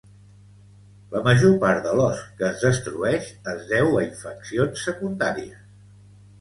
La 1.15 1.21
major 1.27 1.53
part 1.65 1.83
de 1.89 1.91
l'os 1.99 2.23
que 2.41 2.49
es 2.49 2.65
destrueix 2.65 3.29
es 3.55 3.63
deu 3.75 3.93
a 4.01 4.05
infeccions 4.09 4.85
secundàries. 4.91 5.65